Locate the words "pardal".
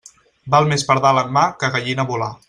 0.87-1.21